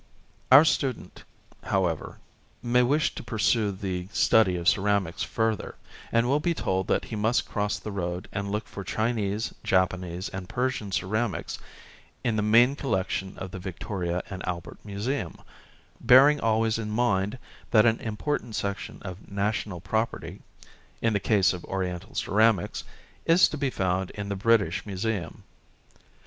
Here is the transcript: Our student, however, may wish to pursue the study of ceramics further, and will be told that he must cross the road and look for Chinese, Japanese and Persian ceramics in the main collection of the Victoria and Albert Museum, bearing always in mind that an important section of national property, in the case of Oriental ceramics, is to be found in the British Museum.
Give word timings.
Our 0.51 0.65
student, 0.65 1.23
however, 1.65 2.17
may 2.63 2.81
wish 2.81 3.13
to 3.13 3.21
pursue 3.23 3.71
the 3.71 4.07
study 4.11 4.55
of 4.57 4.67
ceramics 4.67 5.21
further, 5.21 5.75
and 6.11 6.27
will 6.27 6.39
be 6.39 6.55
told 6.55 6.87
that 6.87 7.05
he 7.05 7.15
must 7.15 7.47
cross 7.47 7.77
the 7.77 7.91
road 7.91 8.27
and 8.31 8.49
look 8.49 8.67
for 8.67 8.83
Chinese, 8.83 9.53
Japanese 9.63 10.27
and 10.29 10.49
Persian 10.49 10.91
ceramics 10.91 11.59
in 12.23 12.35
the 12.35 12.41
main 12.41 12.75
collection 12.75 13.37
of 13.37 13.51
the 13.51 13.59
Victoria 13.59 14.23
and 14.27 14.41
Albert 14.47 14.79
Museum, 14.83 15.37
bearing 15.99 16.41
always 16.41 16.79
in 16.79 16.89
mind 16.89 17.37
that 17.69 17.85
an 17.85 17.99
important 18.01 18.55
section 18.55 19.03
of 19.03 19.29
national 19.29 19.81
property, 19.81 20.41
in 21.03 21.13
the 21.13 21.19
case 21.19 21.53
of 21.53 21.63
Oriental 21.65 22.15
ceramics, 22.15 22.83
is 23.27 23.47
to 23.49 23.55
be 23.55 23.69
found 23.69 24.09
in 24.09 24.29
the 24.29 24.35
British 24.35 24.83
Museum. 24.83 25.43